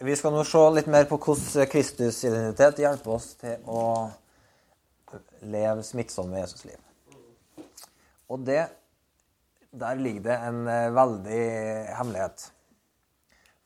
Vi 0.00 0.14
skal 0.16 0.32
nå 0.32 0.40
se 0.48 0.60
litt 0.72 0.86
mer 0.88 1.04
på 1.04 1.18
hvordan 1.20 1.66
Kristus-identitet 1.68 2.78
hjelper 2.80 3.12
oss 3.12 3.34
til 3.36 3.66
å 3.68 3.80
leve 5.44 5.82
smittsomme 5.84 6.38
Jesusliv. 6.40 6.78
Og 8.32 8.46
det, 8.46 8.62
der 9.76 10.00
ligger 10.00 10.24
det 10.24 10.38
en 10.46 10.62
eh, 10.72 10.86
veldig 10.96 11.42
hemmelighet. 11.98 12.46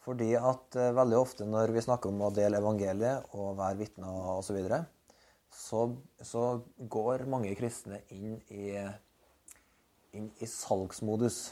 Fordi 0.03 0.33
at 0.41 0.75
eh, 0.75 0.91
veldig 0.99 1.21
ofte 1.21 1.47
når 1.47 1.71
vi 1.77 1.85
snakker 1.87 2.11
om 2.11 2.27
å 2.27 2.33
dele 2.35 2.59
evangeliet 2.59 3.31
og 3.39 3.55
være 3.61 3.85
vitner 3.85 4.11
osv., 4.35 4.49
så, 4.49 4.57
videre, 4.59 4.81
så 5.55 5.85
så 6.19 6.49
går 6.99 7.29
mange 7.31 7.55
kristne 7.55 8.03
inn 8.11 8.41
i, 8.51 8.73
inn 10.19 10.33
i 10.43 10.51
salgsmodus. 10.51 11.45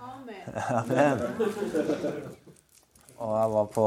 Amen. 0.00 1.20
Og 3.20 3.32
jeg 3.36 3.52
var 3.52 3.66
på 3.74 3.86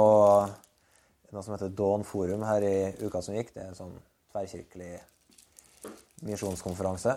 noe 1.33 1.41
som 1.41 1.55
heter 1.55 1.73
Dawn 1.73 2.03
Forum 2.05 2.45
her 2.45 2.65
i 2.67 2.75
uka 3.01 3.21
som 3.25 3.35
gikk. 3.37 3.53
Det 3.55 3.63
er 3.63 3.71
en 3.71 3.79
sånn 3.79 3.95
tverrkirkelig 4.33 4.93
misjonskonferanse. 6.27 7.15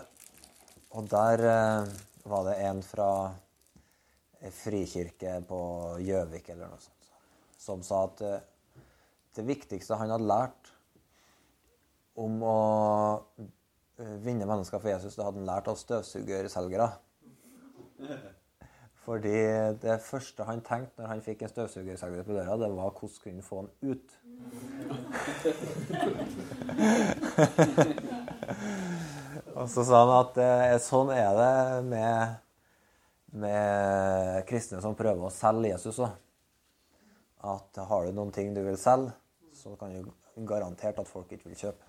Og 0.97 1.09
der 1.11 1.43
eh, 1.45 1.91
var 2.27 2.47
det 2.47 2.55
en 2.65 2.81
fra 2.85 3.09
ei 4.41 4.51
frikirke 4.53 5.37
på 5.49 5.59
Gjøvik 6.05 6.49
eller 6.53 6.71
noe 6.71 6.81
sånt, 6.81 7.11
som 7.57 7.83
sa 7.85 8.03
at 8.05 8.23
eh, 8.25 8.41
det 9.37 9.45
viktigste 9.45 9.97
han 9.97 10.13
hadde 10.13 10.29
lært 10.29 10.71
om 12.17 12.41
å 12.45 12.57
eh, 13.37 14.17
vinne 14.25 14.47
mennesker 14.49 14.81
for 14.81 14.93
Jesus, 14.93 15.17
det 15.17 15.25
hadde 15.25 15.41
han 15.41 15.49
lært 15.49 15.69
av 15.69 15.77
støvsugerselgere. 15.81 16.89
Fordi 19.07 19.31
det 19.79 20.01
første 20.03 20.43
han 20.43 20.59
tenkte 20.67 20.99
når 20.99 21.07
han 21.13 21.21
fikk 21.23 21.45
en 21.45 21.51
støvsugerselger 21.53 22.25
på 22.27 22.33
døra, 22.35 22.57
det 22.59 22.67
var 22.75 22.91
hvordan 22.91 23.21
kunne 23.23 23.45
få 23.45 23.61
han 23.61 23.69
ut. 23.87 24.07
Og 29.55 29.63
så 29.71 29.79
sa 29.87 29.95
han 30.01 30.11
at 30.11 30.35
eh, 30.43 30.75
sånn 30.83 31.07
er 31.15 31.31
det 31.39 31.87
med, 31.87 32.35
med 33.39 34.43
kristne 34.49 34.81
som 34.83 34.99
prøver 34.99 35.23
å 35.23 35.31
selge 35.31 35.71
Jesus 35.71 36.03
òg. 36.03 36.11
At 37.47 37.79
har 37.87 38.03
du 38.03 38.11
noen 38.11 38.35
ting 38.35 38.51
du 38.51 38.59
vil 38.65 38.75
selge, 38.81 39.15
så 39.55 39.71
kan 39.79 39.95
du 39.95 40.11
garantert 40.51 40.99
at 40.99 41.07
folk 41.07 41.31
ikke 41.31 41.47
vil 41.53 41.61
kjøpe. 41.63 41.79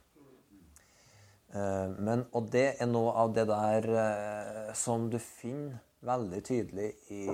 Eh, 1.51 1.91
Men, 1.99 2.31
og 2.31 2.47
det 2.55 2.79
er 2.79 2.87
noe 2.95 3.11
av 3.27 3.35
det 3.35 3.51
der 3.51 3.83
eh, 4.07 4.71
som 4.79 5.11
du 5.11 5.19
finner 5.19 5.83
veldig 6.07 6.43
tydelig 6.45 6.89
i, 7.15 7.25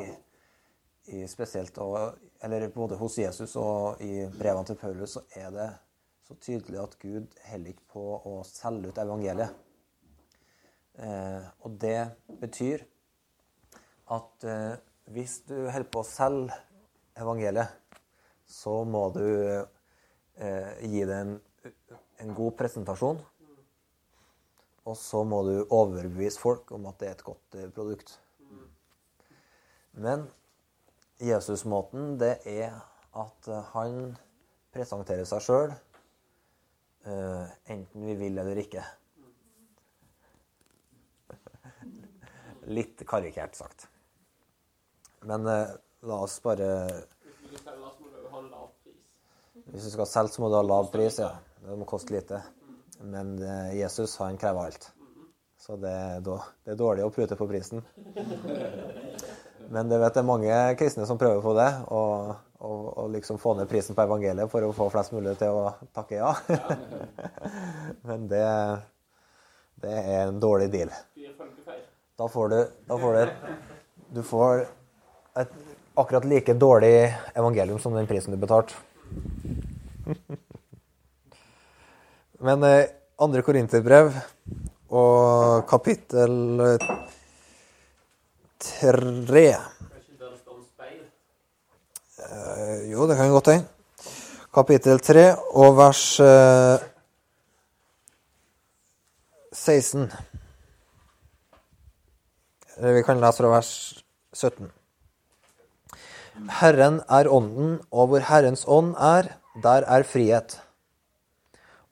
i 1.12 1.24
spesielt 1.28 1.76
og, 1.84 2.16
eller 2.44 2.68
både 2.72 2.98
hos 3.00 3.18
Jesus 3.18 3.56
og 3.60 4.00
i 4.04 4.24
brevene 4.32 4.68
til 4.68 4.78
Paulus, 4.80 5.16
så 5.16 5.24
er 5.36 5.50
det 5.54 5.68
så 6.24 6.36
tydelig 6.40 6.80
at 6.80 6.96
Gud 7.02 7.38
heller 7.44 7.74
ikke 7.74 7.90
på 7.92 8.04
å 8.24 8.38
selge 8.48 8.88
ut 8.88 9.00
evangeliet. 9.02 9.52
Eh, 10.94 11.46
og 11.66 11.76
det 11.82 11.98
betyr 12.40 12.86
at 14.14 14.46
eh, 14.48 14.74
hvis 15.12 15.40
du 15.48 15.56
holder 15.68 15.90
på 15.92 16.00
å 16.00 16.08
selge 16.08 16.56
evangeliet, 17.20 18.00
så 18.48 18.80
må 18.88 19.08
du 19.12 19.26
eh, 19.26 20.72
gi 20.88 21.04
det 21.04 21.20
en, 21.20 21.36
en 22.24 22.34
god 22.36 22.56
presentasjon. 22.60 23.20
Og 24.84 24.96
så 25.00 25.22
må 25.24 25.40
du 25.46 25.54
overbevise 25.72 26.40
folk 26.40 26.72
om 26.76 26.88
at 26.90 27.00
det 27.00 27.08
er 27.08 27.16
et 27.18 27.26
godt 27.26 27.58
eh, 27.60 27.70
produkt. 27.72 28.18
Men 29.94 30.26
Jesusmåten, 31.22 32.16
det 32.18 32.38
er 32.50 32.74
at 33.14 33.48
eh, 33.48 33.72
han 33.74 33.98
presenterer 34.74 35.26
seg 35.28 35.44
sjøl, 35.44 35.74
enten 37.04 38.06
vi 38.08 38.14
vil 38.16 38.38
eller 38.40 38.58
ikke. 38.58 38.82
Litt 42.76 43.04
karikert 43.06 43.54
sagt. 43.60 43.86
Men 45.28 45.46
eh, 45.46 45.68
la 46.04 46.20
oss 46.24 46.40
bare 46.44 46.68
Hvis 49.64 49.84
du 49.84 49.90
skal 49.94 50.06
selge, 50.06 50.34
så 50.34 50.42
må 50.42 50.50
du 50.52 50.58
ha 50.58 50.64
lav 50.66 50.90
pris. 50.92 51.18
Ja. 51.22 51.32
Det 51.64 51.76
må 51.80 51.86
koste 51.88 52.12
lite. 52.12 52.42
Men 53.00 53.38
eh, 53.42 53.78
Jesus, 53.78 54.16
han 54.20 54.36
krever 54.38 54.68
alt. 54.68 54.90
Så 55.58 55.76
det 55.80 55.94
er 55.94 56.76
dårlig 56.76 57.06
å 57.06 57.12
prute 57.14 57.38
på 57.40 57.48
prisen. 57.48 57.80
Men 59.72 59.88
det 59.88 59.98
vet 60.02 60.16
jeg 60.18 60.26
mange 60.26 60.58
kristne 60.78 61.06
som 61.08 61.18
prøver 61.20 61.40
på 61.44 61.54
det. 61.56 61.68
Og, 61.94 62.34
og, 62.64 62.82
og 62.98 63.10
liksom 63.14 63.38
få 63.40 63.54
ned 63.58 63.68
prisen 63.70 63.96
på 63.96 64.04
evangeliet 64.04 64.50
for 64.52 64.66
å 64.66 64.72
få 64.76 64.88
flest 64.92 65.14
mulig 65.14 65.36
til 65.40 65.56
å 65.56 65.74
takke 65.96 66.20
ja. 66.20 66.32
Men 68.08 68.28
det, 68.30 68.46
det 69.84 69.94
er 70.00 70.26
en 70.28 70.40
dårlig 70.42 70.70
deal. 70.72 70.92
Da 72.14 72.28
får 72.30 72.48
du, 72.52 72.58
da 72.88 72.98
får 73.00 73.16
du, 73.18 73.54
du 74.14 74.22
får 74.26 74.66
et 75.42 75.54
akkurat 75.98 76.26
like 76.30 76.54
dårlig 76.54 77.14
evangelium 77.34 77.78
som 77.82 77.94
den 77.94 78.06
prisen 78.06 78.34
du 78.34 78.40
betalte. 78.40 78.74
Men 82.44 82.62
eh, 82.66 82.90
andre 83.22 83.42
Korinterbrev 83.46 84.14
og 84.94 85.66
kapittel 85.70 86.34
tre. 88.64 89.46
Eh, 92.24 92.90
Jo, 92.90 93.06
det 93.08 93.16
kan 93.16 93.30
godt 93.30 93.52
hende. 93.52 93.68
Kapittel 94.54 95.00
3 95.02 95.22
og 95.58 95.76
vers 95.76 96.02
uh, 96.22 96.78
16. 99.50 100.04
Eller 102.76 102.94
vi 102.94 103.02
kan 103.06 103.18
lese 103.22 103.42
fra 103.42 103.50
vers 103.50 103.70
17. 104.32 104.70
Herren 106.60 107.00
er 107.10 107.30
ånden, 107.30 107.80
og 107.90 108.12
hvor 108.12 108.22
Herrens 108.28 108.64
ånd 108.66 108.94
er, 108.94 109.32
der 109.62 109.86
er 109.86 110.06
frihet. 110.06 110.56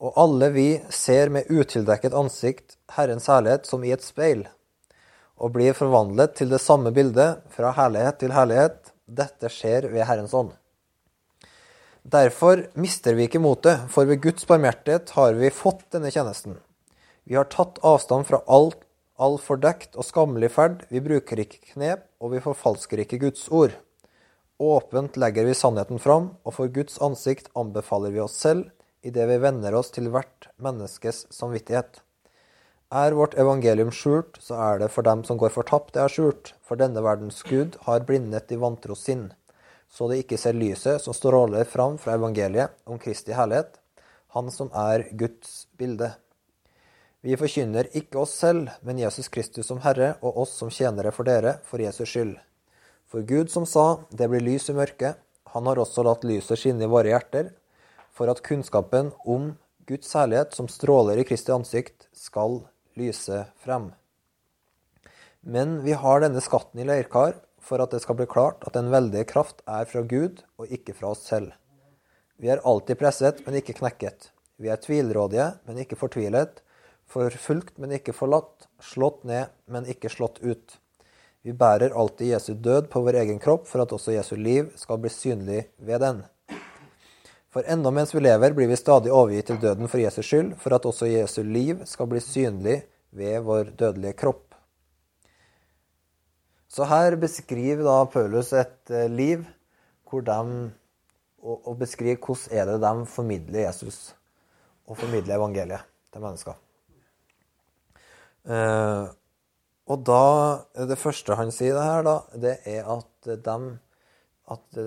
Og 0.02 0.14
alle 0.18 0.50
vi 0.54 0.68
ser 0.90 1.30
med 1.34 1.50
utildekket 1.50 2.14
ansikt 2.14 2.76
Herrens 2.96 3.26
herlighet 3.30 3.66
som 3.66 3.84
i 3.86 3.92
et 3.94 4.06
speil, 4.06 4.46
og 5.42 5.52
blir 5.56 5.74
forvandlet 5.74 6.36
til 6.38 6.52
det 6.52 6.60
samme 6.62 6.92
bildet, 6.94 7.42
fra 7.50 7.72
herlighet 7.74 8.20
til 8.22 8.34
herlighet. 8.34 8.92
Dette 9.10 9.50
skjer 9.50 9.88
ved 9.90 10.06
Herrens 10.06 10.34
ånd. 10.38 10.52
Derfor 12.02 12.64
mister 12.78 13.18
vi 13.18 13.26
ikke 13.26 13.42
motet, 13.42 13.88
for 13.90 14.06
ved 14.06 14.22
Guds 14.22 14.46
barmhjertighet 14.46 15.10
har 15.18 15.34
vi 15.38 15.50
fått 15.54 15.84
denne 15.94 16.10
tjenesten. 16.14 16.56
Vi 17.26 17.36
har 17.38 17.50
tatt 17.50 17.82
avstand 17.86 18.26
fra 18.30 18.42
alt, 18.50 18.78
all 19.18 19.36
fordekt 19.38 19.98
og 19.98 20.06
skammelig 20.06 20.50
ferd, 20.54 20.86
vi 20.90 21.02
bruker 21.02 21.42
ikke 21.42 21.74
knep, 21.74 22.06
og 22.22 22.34
vi 22.34 22.42
forfalsker 22.42 23.02
ikke 23.04 23.20
Guds 23.22 23.44
ord. 23.50 23.74
Åpent 24.62 25.18
legger 25.18 25.46
vi 25.46 25.58
sannheten 25.58 25.98
fram, 26.02 26.32
og 26.46 26.54
for 26.58 26.70
Guds 26.70 26.98
ansikt 27.02 27.50
anbefaler 27.58 28.14
vi 28.14 28.22
oss 28.22 28.38
selv 28.38 28.70
idet 29.02 29.26
vi 29.30 29.38
vender 29.42 29.74
oss 29.74 29.90
til 29.94 30.08
hvert 30.14 30.48
menneskes 30.62 31.26
samvittighet. 31.34 31.98
Er 32.92 33.14
vårt 33.16 33.34
evangelium 33.40 33.88
skjult, 33.88 34.36
så 34.36 34.58
er 34.60 34.82
det 34.82 34.90
for 34.92 35.06
dem 35.06 35.22
som 35.24 35.38
går 35.40 35.54
fortapt 35.54 35.94
det 35.94 36.02
er 36.02 36.12
skjult, 36.12 36.50
for 36.60 36.76
denne 36.76 37.00
verdens 37.00 37.38
Gud 37.48 37.78
har 37.86 38.02
blindet 38.04 38.50
de 38.50 38.58
vantro 38.60 38.92
sinn, 38.98 39.30
så 39.88 40.10
de 40.10 40.18
ikke 40.20 40.36
ser 40.36 40.58
lyset 40.58 41.00
som 41.00 41.16
stråler 41.16 41.64
fram 41.64 41.96
fra 42.00 42.18
evangeliet 42.18 42.74
om 42.84 43.00
Kristi 43.00 43.32
herlighet, 43.32 43.78
Han 44.36 44.50
som 44.50 44.70
er 44.72 45.06
Guds 45.12 45.66
bilde. 45.76 46.14
Vi 47.20 47.36
forkynner 47.36 47.90
ikke 47.92 48.18
oss 48.22 48.32
selv, 48.40 48.70
men 48.80 49.00
Jesus 49.00 49.28
Kristus 49.28 49.68
som 49.68 49.80
Herre, 49.84 50.14
og 50.22 50.38
oss 50.44 50.54
som 50.56 50.70
tjenere 50.72 51.12
for 51.12 51.28
dere, 51.28 51.58
for 51.68 51.80
Jesus 51.80 52.08
skyld. 52.08 52.38
For 53.08 53.20
Gud 53.28 53.52
som 53.52 53.66
sa, 53.68 54.00
det 54.08 54.30
blir 54.32 54.40
lys 54.40 54.70
i 54.72 54.76
mørket, 54.76 55.20
han 55.52 55.68
har 55.68 55.80
også 55.80 56.04
latt 56.04 56.24
lyset 56.24 56.60
skinne 56.60 56.88
i 56.88 56.92
våre 56.92 57.12
hjerter, 57.12 57.52
for 58.08 58.32
at 58.32 58.40
kunnskapen 58.44 59.12
om 59.28 59.52
Guds 59.88 60.12
herlighet 60.16 60.56
som 60.56 60.68
stråler 60.68 61.20
i 61.20 61.28
Kristi 61.28 61.52
ansikt, 61.52 62.08
skal 62.16 62.62
lyse 62.98 63.44
frem. 63.62 63.90
Men 65.42 65.80
vi 65.82 65.96
har 65.98 66.22
denne 66.22 66.42
skatten 66.44 66.80
i 66.80 66.86
leirkar 66.86 67.34
for 67.62 67.82
at 67.82 67.94
det 67.94 68.02
skal 68.04 68.18
bli 68.18 68.28
klart 68.30 68.62
at 68.66 68.76
den 68.76 68.90
veldige 68.92 69.26
kraft 69.30 69.62
er 69.66 69.88
fra 69.90 70.04
Gud 70.06 70.42
og 70.58 70.70
ikke 70.70 70.94
fra 70.98 71.14
oss 71.14 71.26
selv. 71.26 71.54
Vi 72.42 72.50
er 72.50 72.62
alltid 72.66 72.98
presset, 72.98 73.42
men 73.46 73.58
ikke 73.58 73.76
knekket. 73.78 74.30
Vi 74.58 74.70
er 74.70 74.80
tvilrådige, 74.82 75.48
men 75.66 75.78
ikke 75.82 75.98
fortvilet. 75.98 76.62
Forfulgt, 77.10 77.76
men 77.78 77.94
ikke 77.98 78.14
forlatt. 78.14 78.68
Slått 78.82 79.22
ned, 79.28 79.50
men 79.70 79.86
ikke 79.90 80.10
slått 80.10 80.40
ut. 80.42 80.78
Vi 81.42 81.54
bærer 81.58 81.94
alltid 81.98 82.32
Jesu 82.32 82.52
død 82.54 82.88
på 82.90 83.02
vår 83.02 83.18
egen 83.24 83.40
kropp 83.42 83.66
for 83.70 83.82
at 83.82 83.92
også 83.94 84.14
Jesu 84.14 84.36
liv 84.38 84.70
skal 84.78 85.00
bli 85.02 85.10
synlig 85.10 85.64
ved 85.78 86.02
den. 86.02 86.22
For 87.52 87.66
ennå 87.68 87.90
mens 87.92 88.14
vi 88.14 88.22
lever, 88.22 88.54
blir 88.56 88.70
vi 88.70 88.78
stadig 88.80 89.12
overgitt 89.12 89.50
til 89.50 89.60
døden 89.60 89.90
for 89.92 90.00
Jesus 90.00 90.24
skyld, 90.24 90.54
for 90.60 90.72
at 90.72 90.86
også 90.88 91.10
Jesu 91.10 91.42
liv 91.44 91.82
skal 91.88 92.08
bli 92.08 92.22
synlig 92.24 92.78
ved 93.12 93.44
vår 93.44 93.74
dødelige 93.76 94.16
kropp. 94.16 94.54
Så 96.72 96.88
her 96.88 97.18
beskriver 97.20 97.84
da 97.84 97.98
Paulus 98.08 98.54
et 98.56 98.90
eh, 98.90 99.10
liv 99.12 99.44
hvor 100.08 100.24
de 100.24 100.38
og, 101.42 101.76
beskriver 101.80 102.20
hvordan 102.20 102.56
er 102.56 102.68
det 102.70 102.80
de 102.80 103.06
formidler 103.08 103.66
Jesus 103.66 104.14
og 104.86 104.96
formidler 104.96 105.36
evangeliet 105.36 105.84
til 106.12 106.24
mennesker. 106.24 106.56
Eh, 108.48 109.06
og 109.92 110.04
da 110.06 110.86
Det 110.88 110.98
første 110.98 111.36
han 111.36 111.52
sier 111.52 111.76
det 111.76 111.84
her, 111.84 112.04
da, 112.06 112.18
det 112.32 112.58
er 112.64 112.88
at 112.88 113.32
de 113.44 113.58
at, 114.52 114.78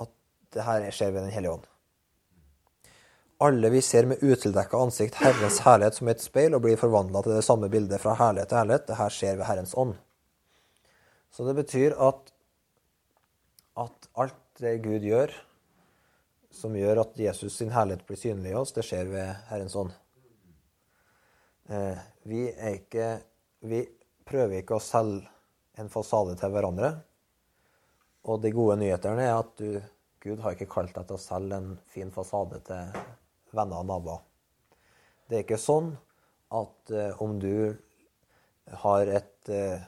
at 0.00 0.14
det 0.54 0.64
her 0.64 0.90
skjer 0.90 1.14
ved 1.14 1.22
Den 1.28 1.34
hellige 1.34 1.52
ånd. 1.52 1.69
Alle 3.40 3.70
vi 3.72 3.80
ser 3.80 4.04
med 4.04 4.20
utildekka 4.20 4.76
ansikt 4.76 5.14
Herrens 5.22 5.62
herlighet 5.64 5.96
som 5.96 6.08
et 6.12 6.20
speil 6.20 6.52
og 6.52 6.60
blir 6.66 6.76
forvandla 6.76 7.22
til 7.24 7.32
det 7.38 7.44
samme 7.46 7.70
bildet 7.72 8.02
fra 8.02 8.12
herlighet 8.18 8.50
til 8.50 8.58
herlighet. 8.60 8.86
Det 8.90 8.98
her 8.98 9.14
skjer 9.16 9.38
ved 9.38 9.48
Herrens 9.48 9.72
ånd. 9.80 9.94
Så 11.32 11.46
det 11.46 11.54
betyr 11.56 11.94
at, 11.96 12.32
at 13.80 14.08
alt 14.20 14.42
det 14.60 14.74
Gud 14.84 15.06
gjør, 15.08 15.32
som 16.52 16.76
gjør 16.76 17.00
at 17.06 17.16
Jesus 17.16 17.56
sin 17.56 17.72
herlighet 17.72 18.04
blir 18.04 18.20
synlig 18.20 18.52
i 18.52 18.58
oss, 18.60 18.74
det 18.76 18.84
skjer 18.84 19.08
ved 19.08 19.30
Herrens 19.48 19.76
ånd. 19.78 19.94
Eh, 21.70 22.02
vi, 22.28 22.42
ikke, 22.74 23.08
vi 23.64 23.80
prøver 24.28 24.60
ikke 24.60 24.76
å 24.76 24.84
selge 24.84 25.24
en 25.80 25.88
fasade 25.88 26.36
til 26.36 26.52
hverandre. 26.52 26.92
Og 28.28 28.42
de 28.44 28.52
gode 28.52 28.76
nyhetene 28.82 29.24
er 29.24 29.38
at 29.38 29.56
du, 29.56 29.80
Gud 30.20 30.44
har 30.44 30.58
ikke 30.58 30.68
kalt 30.76 30.92
deg 30.98 31.08
til 31.08 31.16
å 31.16 31.24
selge 31.24 31.56
en 31.56 31.72
fin 31.88 32.12
fasade 32.12 32.60
til 32.68 32.92
venner 33.56 33.82
og 33.82 33.88
naboer. 33.88 34.22
Det 35.28 35.38
er 35.38 35.44
ikke 35.44 35.60
sånn 35.60 35.92
at 36.56 36.92
eh, 36.94 37.22
om 37.22 37.38
du 37.42 37.76
har 38.82 39.10
et 39.10 39.50
eh, 39.50 39.82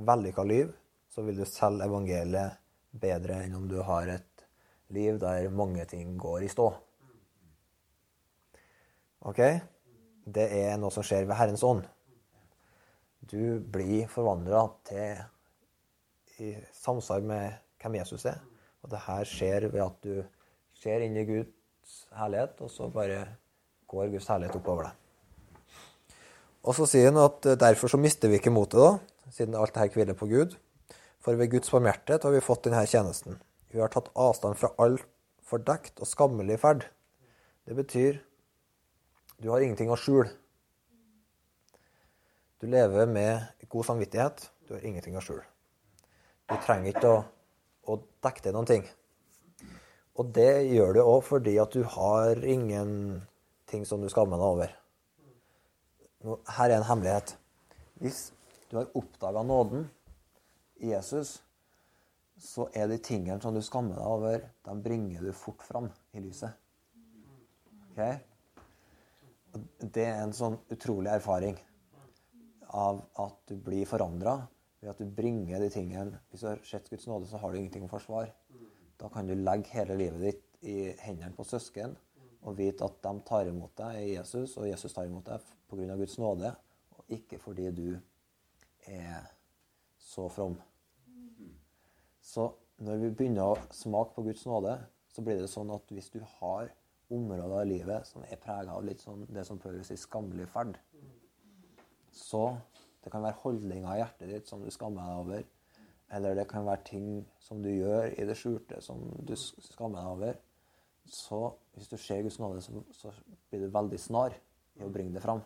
vellykka 0.00 0.44
liv, 0.46 0.70
så 1.10 1.24
vil 1.26 1.40
du 1.40 1.46
selge 1.48 1.86
evangeliet 1.88 2.60
bedre 2.90 3.42
enn 3.44 3.56
om 3.58 3.66
du 3.70 3.78
har 3.86 4.08
et 4.10 4.44
liv 4.94 5.18
der 5.22 5.50
mange 5.54 5.84
ting 5.90 6.16
går 6.18 6.46
i 6.46 6.50
stå. 6.50 6.68
OK? 9.28 9.40
Det 10.24 10.46
er 10.62 10.78
noe 10.80 10.92
som 10.94 11.04
skjer 11.06 11.26
ved 11.28 11.36
Herrens 11.38 11.64
ånd. 11.66 11.84
Du 13.20 13.60
blir 13.60 14.08
forvandla 14.10 14.64
til 14.88 15.20
i 16.40 16.54
samsvar 16.72 17.20
med 17.20 17.58
hvem 17.80 17.98
Jesus 18.00 18.24
er. 18.30 18.40
Og 18.80 18.92
det 18.92 19.02
her 19.04 19.28
skjer 19.28 19.68
ved 19.68 19.82
at 19.84 19.98
du 20.04 20.22
ser 20.80 21.04
inn 21.04 21.18
i 21.20 21.26
Guds 21.90 22.06
herlighet, 22.14 22.60
og 22.62 22.70
så 22.70 22.86
bare 22.86 23.24
går 23.90 24.12
Guds 24.12 24.28
herlighet 24.30 24.54
oppover 24.60 24.86
deg. 24.86 26.12
Og 26.62 26.76
så 26.76 26.84
sier 26.86 27.08
han 27.08 27.18
at 27.18 27.48
derfor 27.58 27.90
så 27.90 27.98
mister 27.98 28.30
vi 28.30 28.38
ikke 28.38 28.52
motet, 28.54 28.78
da, 28.78 29.32
siden 29.34 29.56
alt 29.58 29.74
dette 29.74 29.98
hviler 29.98 30.14
på 30.14 30.28
Gud. 30.30 30.54
For 31.18 31.34
ved 31.34 31.50
Guds 31.50 31.72
barmhjertighet 31.74 32.22
har 32.22 32.34
vi 32.36 32.44
fått 32.46 32.62
denne 32.68 32.84
tjenesten. 32.86 33.40
Vi 33.74 33.82
har 33.82 33.90
tatt 33.90 34.12
avstand 34.14 34.60
fra 34.60 34.70
all 34.78 35.00
fordekt 35.42 35.98
og 35.98 36.06
skammelig 36.06 36.60
ferd. 36.62 36.86
Det 37.66 37.74
betyr 37.74 38.22
du 39.42 39.50
har 39.50 39.66
ingenting 39.66 39.90
å 39.90 39.98
skjule. 39.98 40.30
Du 42.62 42.70
lever 42.70 43.10
med 43.10 43.66
god 43.66 43.90
samvittighet. 43.90 44.46
Du 44.68 44.76
har 44.76 44.86
ingenting 44.86 45.18
å 45.18 45.24
skjule. 45.26 45.42
Du 46.46 46.54
trenger 46.62 46.94
ikke 46.94 47.14
å, 47.18 47.20
å 47.90 48.02
dekke 48.22 48.46
til 48.46 48.54
noen 48.54 48.70
ting. 48.70 48.90
Og 50.20 50.32
det 50.36 50.68
gjør 50.68 50.98
du 50.98 51.00
òg 51.00 51.22
fordi 51.24 51.54
at 51.62 51.72
du 51.72 51.80
har 51.96 52.42
ingenting 52.44 53.86
som 53.88 54.02
du 54.02 54.08
skammer 54.12 54.36
deg 54.36 54.48
over. 54.52 54.74
Her 56.58 56.66
er 56.66 56.76
en 56.76 56.88
hemmelighet. 56.90 57.32
Hvis 58.02 58.26
du 58.68 58.76
har 58.76 58.90
oppdaga 59.00 59.42
nåden 59.48 59.86
i 60.84 60.90
Jesus, 60.92 61.38
så 62.36 62.66
er 62.76 62.90
de 62.90 62.98
tingene 63.00 63.40
som 63.40 63.56
du 63.56 63.62
skammer 63.64 63.96
deg 63.96 64.12
over, 64.12 64.44
de 64.68 64.74
bringer 64.84 65.24
du 65.24 65.32
fort 65.36 65.64
fram 65.64 65.88
i 66.12 66.20
lyset. 66.24 66.52
Okay? 67.92 68.20
Det 69.80 70.04
er 70.04 70.20
en 70.20 70.36
sånn 70.36 70.58
utrolig 70.70 71.14
erfaring 71.14 71.56
av 72.76 73.00
at 73.24 73.40
du 73.48 73.56
blir 73.56 73.88
forandra 73.88 74.36
ved 74.80 74.92
at 74.92 75.00
du 75.00 75.08
bringer 75.16 75.58
de 75.60 75.68
tingene 75.72 76.20
Hvis 76.30 76.44
du 76.44 76.46
har 76.52 76.60
sett 76.64 76.92
Guds 76.92 77.08
nåde, 77.08 77.26
så 77.28 77.40
har 77.40 77.50
du 77.50 77.58
ingenting 77.58 77.88
å 77.88 77.90
forsvare. 77.90 78.30
Da 79.00 79.08
kan 79.08 79.28
du 79.28 79.34
legge 79.34 79.72
hele 79.72 79.96
livet 79.96 80.20
ditt 80.26 80.64
i 80.68 80.76
hendene 81.00 81.32
på 81.36 81.46
søsken 81.48 81.96
og 82.40 82.56
vite 82.56 82.84
at 82.84 83.00
de 83.04 83.12
tar 83.26 83.48
imot 83.48 83.72
deg 83.76 83.98
i 84.00 84.14
Jesus, 84.14 84.56
og 84.56 84.68
Jesus 84.68 84.94
tar 84.96 85.08
imot 85.08 85.26
deg 85.28 85.44
pga. 85.68 85.96
Guds 85.96 86.16
nåde, 86.20 86.52
og 86.96 87.14
ikke 87.16 87.38
fordi 87.40 87.68
du 87.76 87.88
er 88.88 89.28
så 90.00 90.28
from. 90.32 90.56
Så 92.20 92.48
når 92.80 93.00
vi 93.02 93.10
begynner 93.12 93.52
å 93.52 93.60
smake 93.76 94.16
på 94.16 94.24
Guds 94.24 94.46
nåde, 94.48 94.78
så 95.12 95.24
blir 95.24 95.40
det 95.40 95.50
sånn 95.52 95.72
at 95.74 95.92
hvis 95.92 96.10
du 96.14 96.20
har 96.38 96.70
områder 97.10 97.64
i 97.64 97.70
livet 97.72 98.06
som 98.08 98.24
er 98.24 98.40
prega 98.40 98.76
av 98.76 98.84
litt 98.86 99.02
sånn 99.02 99.26
det 99.28 99.44
som 99.46 99.58
Paulus 99.60 99.90
sier 99.90 100.00
skammelig 100.00 100.46
ferd, 100.52 100.78
så 102.14 102.54
det 103.04 103.12
kan 103.12 103.24
være 103.24 103.40
holdninger 103.42 103.90
i 103.90 104.00
hjertet 104.00 104.30
ditt 104.30 104.48
som 104.50 104.62
du 104.62 104.70
skammer 104.72 105.06
deg 105.06 105.24
over. 105.24 105.44
Eller 106.12 106.34
det 106.34 106.48
kan 106.50 106.66
være 106.66 106.84
ting 106.86 107.10
som 107.38 107.62
du 107.62 107.70
gjør 107.70 108.10
i 108.18 108.26
det 108.26 108.36
skjulte 108.38 108.80
som 108.82 109.02
du 109.26 109.36
skammer 109.38 110.00
deg 110.00 110.14
over. 110.14 110.40
Så 111.06 111.38
hvis 111.74 111.88
du 111.90 111.96
ser 111.96 112.22
Guds 112.22 112.38
nåde, 112.42 112.62
så, 112.62 112.82
så 112.92 113.12
blir 113.50 113.64
du 113.64 113.74
veldig 113.74 114.00
snar 114.00 114.34
i 114.78 114.84
å 114.84 114.90
bringe 114.92 115.14
det 115.14 115.22
fram. 115.24 115.42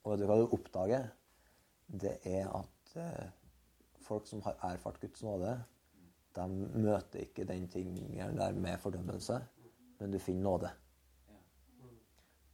Og 0.00 0.12
vet 0.12 0.22
du 0.22 0.26
hva 0.30 0.38
du 0.40 0.54
oppdager? 0.54 1.10
Det 1.90 2.16
er 2.30 2.46
at 2.54 2.94
eh, 3.00 3.26
folk 4.06 4.28
som 4.30 4.42
har 4.46 4.58
erfart 4.70 5.00
Guds 5.02 5.22
nåde, 5.26 5.56
de 6.34 6.46
møter 6.78 7.24
ikke 7.24 7.44
den 7.44 7.66
tingen 7.68 8.38
der 8.38 8.54
med 8.54 8.78
fordømmelse, 8.78 9.40
men 9.98 10.14
du 10.14 10.18
finner 10.22 10.46
nåde. 10.46 10.70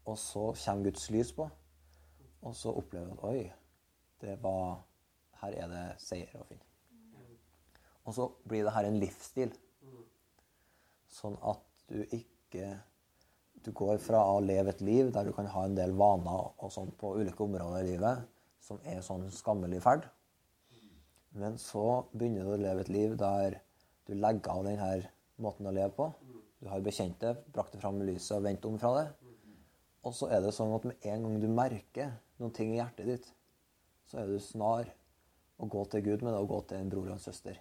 Og 0.06 0.18
så 0.18 0.48
kommer 0.64 0.88
Guds 0.88 1.10
lys 1.10 1.32
på, 1.36 1.48
og 2.42 2.56
så 2.56 2.72
opplever 2.72 3.06
du 3.06 3.12
at 3.12 3.24
oi, 3.28 3.52
det 4.20 4.38
var 4.42 4.82
Her 5.36 5.52
er 5.52 5.68
det 5.68 5.80
seier 6.00 6.40
å 6.40 6.46
finne. 6.48 6.64
Og 8.06 8.14
så 8.14 8.26
blir 8.48 8.66
det 8.66 8.74
her 8.74 8.88
en 8.88 9.00
livsstil. 9.02 9.54
Sånn 11.10 11.38
at 11.42 11.64
du 11.90 12.02
ikke 12.04 12.76
Du 13.66 13.72
går 13.74 13.96
fra 13.98 14.20
å 14.30 14.36
leve 14.38 14.70
et 14.70 14.82
liv 14.84 15.08
der 15.10 15.26
du 15.26 15.32
kan 15.34 15.48
ha 15.50 15.64
en 15.66 15.74
del 15.74 15.90
vaner 15.98 16.52
og 16.62 16.70
sånn 16.70 16.92
på 17.00 17.16
ulike 17.18 17.42
områder 17.42 17.80
i 17.82 17.88
livet 17.88 18.20
som 18.62 18.78
er 18.86 19.00
sånn 19.02 19.24
skammelig 19.34 19.80
ferd. 19.82 20.06
Men 21.34 21.58
så 21.58 22.06
begynner 22.12 22.46
du 22.46 22.52
å 22.54 22.60
leve 22.60 22.84
et 22.84 22.92
liv 22.94 23.16
der 23.18 23.58
du 24.06 24.14
legger 24.14 24.52
av 24.54 24.64
denne 24.68 25.10
måten 25.42 25.66
å 25.66 25.74
leve 25.74 25.92
på. 25.98 26.08
Du 26.62 26.70
har 26.70 26.84
bekjent 26.84 27.18
det, 27.20 27.34
brakt 27.52 27.74
det 27.74 27.82
fram 27.82 27.98
i 28.00 28.08
lyset 28.12 28.38
og 28.38 28.46
vendt 28.46 28.64
om 28.68 28.78
fra 28.80 28.92
det. 29.00 29.06
Og 30.06 30.14
så 30.14 30.30
er 30.30 30.44
det 30.44 30.54
sånn 30.54 30.74
at 30.76 30.86
med 30.86 31.10
en 31.10 31.26
gang 31.26 31.40
du 31.42 31.48
merker 31.50 32.14
noen 32.38 32.54
ting 32.54 32.72
i 32.72 32.78
hjertet 32.78 33.10
ditt, 33.10 33.28
så 34.06 34.22
er 34.22 34.30
du 34.30 34.38
snar 34.42 34.88
å 35.58 35.68
gå 35.70 35.82
til 35.90 36.04
Gud 36.06 36.22
med 36.22 36.32
det 36.32 36.42
og 36.42 36.52
gå 36.52 36.60
til 36.70 36.78
en 36.78 36.92
bror 36.92 37.08
og 37.08 37.16
en 37.16 37.22
søster. 37.22 37.58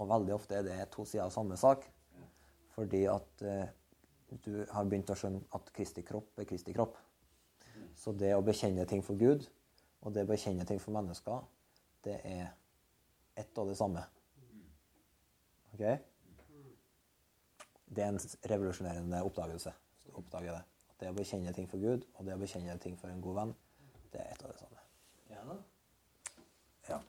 Og 0.00 0.10
veldig 0.10 0.34
ofte 0.34 0.58
er 0.58 0.66
det 0.66 0.78
to 0.94 1.04
sider 1.06 1.26
av 1.26 1.32
samme 1.34 1.56
sak. 1.60 1.86
Fordi 2.74 3.04
at 3.10 3.44
eh, 3.46 3.68
du 4.44 4.64
har 4.70 4.88
begynt 4.88 5.12
å 5.12 5.18
skjønne 5.18 5.44
at 5.54 5.70
Kristi 5.74 6.02
kropp 6.06 6.40
er 6.40 6.48
Kristi 6.48 6.74
kropp. 6.74 6.96
Så 7.98 8.12
det 8.18 8.32
å 8.34 8.42
bekjenne 8.44 8.86
ting 8.90 9.02
for 9.06 9.18
Gud 9.18 9.46
og 10.04 10.12
det 10.14 10.24
å 10.26 10.28
bekjenne 10.28 10.66
ting 10.68 10.80
for 10.82 10.94
mennesker, 10.94 11.44
det 12.04 12.18
er 12.28 12.50
ett 13.40 13.58
og 13.58 13.70
det 13.70 13.78
samme. 13.78 14.02
OK? 15.74 15.84
Det 17.94 18.02
er 18.02 18.10
en 18.10 18.20
revolusjonerende 18.50 19.22
oppdagelse. 19.24 19.72
hvis 19.94 20.06
du 20.06 20.18
oppdager 20.18 20.52
det. 20.52 20.62
At 20.90 21.00
det 21.00 21.10
å 21.10 21.16
bekjenne 21.16 21.52
ting 21.54 21.68
for 21.70 21.78
Gud 21.78 22.04
og 22.14 22.26
det 22.26 22.34
å 22.34 22.40
bekjenne 22.42 22.76
ting 22.82 22.98
for 22.98 23.10
en 23.10 23.22
god 23.22 23.40
venn, 23.40 23.54
det 24.12 24.20
er 24.20 24.34
ett 24.34 24.44
og 24.44 24.52
det 24.52 24.58
samme. 24.60 24.84
Ja 25.30 25.44
da. 25.48 25.56
Ja. 26.88 27.00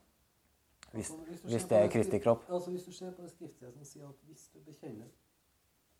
Hvis, 0.95 1.11
Altså, 1.11 1.47
hvis 1.47 1.65
det 1.69 1.77
er 1.77 1.87
Kristi 1.91 2.19
kropp. 2.23 2.45
Altså 2.49 2.71
Hvis 2.71 2.83
du 2.83 2.91
ser 2.91 3.11
på 3.11 3.21
det 3.21 3.31
skriftet 3.31 3.73
som 3.73 3.83
sier 3.83 4.07
at 4.07 4.15
hvis 4.27 4.47
du 4.53 4.59
bekjenner 4.65 5.07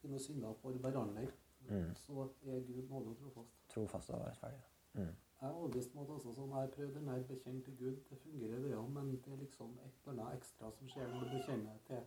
dine 0.04 0.20
synder 0.20 0.54
for 0.62 0.72
hverandre, 0.72 1.28
Mm. 1.70 1.96
så 1.96 2.12
er 2.46 2.60
Gud 2.68 2.90
nådig 2.90 3.08
og 3.10 3.18
trofast. 3.18 3.54
Trofast 3.70 4.10
og 4.10 4.20
rettferdig. 4.26 4.60
Mm. 4.94 5.02
Jeg 5.42 5.50
er 5.50 5.54
overbevist 5.54 5.96
om 5.96 6.02
at 6.04 6.12
altså, 6.14 6.34
sånn, 6.34 6.52
jeg 6.62 6.70
prøvde 6.72 6.76
prøvd 6.76 6.94
den 7.00 7.10
her 7.10 7.24
bekjent 7.30 7.66
til 7.66 7.78
Gud, 7.80 7.96
det 8.10 8.18
fungerer 8.24 8.62
det 8.62 8.76
òg, 8.78 8.90
men 8.90 9.10
det 9.12 9.34
er 9.34 9.40
liksom 9.42 9.72
et 9.86 10.10
eller 10.12 10.24
annet 10.24 10.38
ekstra 10.38 10.72
som 10.78 10.88
skjer 10.88 11.08
når 11.12 11.20
du 11.26 11.34
bekjenner 11.38 11.82
til 11.88 11.98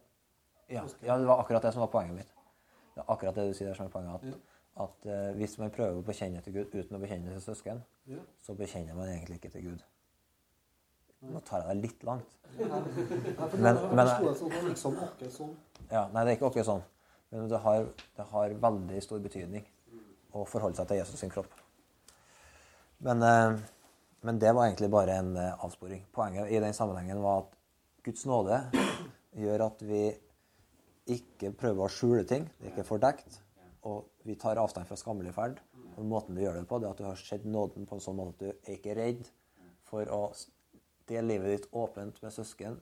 Ja, 0.71 0.85
ja, 1.02 1.18
det 1.18 1.26
var 1.26 1.42
akkurat 1.42 1.62
det 1.62 1.73
som 1.73 1.80
var 1.80 1.90
poenget 1.92 2.14
mitt. 2.14 2.33
Det 2.95 3.02
er 3.02 3.11
akkurat 3.12 3.35
det 3.37 3.49
du 3.49 3.54
sier 3.57 3.68
der 3.68 3.75
som 3.75 3.87
er 3.87 3.90
poenget. 3.90 4.14
At, 4.14 4.25
Ja. 4.25 4.85
at 4.85 5.07
uh, 5.33 5.37
hvis 5.37 5.59
man 5.59 5.71
prøver 5.71 5.99
å 5.99 6.02
bekjenne 6.07 6.40
til 6.45 6.52
Gud 6.52 6.75
uten 6.75 6.97
å 6.97 7.00
bekjenne 7.00 7.33
til 7.33 7.40
søsken, 7.40 7.83
Ja. 8.07 8.18
så 8.38 8.54
bekjenner 8.54 8.95
man 8.95 9.09
egentlig 9.09 9.35
ikke 9.42 9.50
til 9.50 9.64
Gud. 9.71 9.85
Nå 11.26 11.40
tar 11.46 11.64
jeg 11.64 11.68
deg 11.68 11.82
litt 11.82 12.04
langt. 12.06 12.37
Men- 12.58 13.94
men- 13.94 14.06
sånn, 14.76 14.98
sånn. 15.30 15.56
Ja, 15.90 16.08
nei, 16.12 16.25
det 16.25 16.30
er 16.32 16.37
ikke 16.37 16.50
akkurat 16.50 16.66
sånn. 16.66 16.82
Men 17.30 17.48
det 17.48 17.58
har, 17.60 17.88
det 18.16 18.26
har 18.30 18.50
veldig 18.50 19.02
stor 19.02 19.18
betydning 19.18 19.64
å 20.34 20.46
forholde 20.46 20.76
seg 20.76 20.88
til 20.88 20.96
Jesus 20.98 21.20
sin 21.20 21.30
kropp. 21.30 21.50
Men, 23.00 23.22
eh, 23.22 23.58
men 24.22 24.38
det 24.38 24.54
var 24.54 24.68
egentlig 24.68 24.90
bare 24.90 25.18
en 25.18 25.37
eh, 25.37 25.64
avsporing. 25.64 26.04
Poenget 26.12 26.50
i 26.50 26.60
den 26.60 26.72
sammenhengen 26.75 27.20
var 27.22 27.42
at 27.44 27.52
Guds 28.04 28.25
nåde 28.26 28.62
gjør 29.37 29.66
at 29.66 29.82
vi 29.82 30.16
ikke 31.06 31.52
prøver 31.56 31.84
å 31.84 31.92
skjule 31.92 32.25
ting. 32.28 32.48
Det 32.58 32.68
er 32.68 32.76
ikke 32.76 32.88
fordekt. 32.88 33.40
Og 33.84 34.04
vi 34.25 34.34
tar 34.34 34.56
avstand 34.60 34.87
fra 34.87 34.96
skammelig 34.96 35.34
ferd. 35.34 35.60
Og 35.96 36.04
måten 36.06 36.34
du 36.34 36.42
gjør 36.42 36.60
det 36.60 36.68
på, 36.68 36.78
det 36.78 36.87
er 36.87 36.90
at 36.94 37.00
du 37.00 37.04
har 37.04 37.16
sett 37.16 37.44
nåden 37.44 37.87
på 37.87 37.96
en 37.96 38.00
sånn 38.00 38.16
måte 38.18 38.34
at 38.34 38.38
du 38.38 38.48
er 38.72 38.76
ikke 38.76 38.96
redd 38.96 39.28
for 39.88 40.04
å 40.14 40.22
dele 41.09 41.33
livet 41.33 41.55
ditt 41.55 41.69
åpent 41.73 42.23
med 42.23 42.35
søsken, 42.35 42.79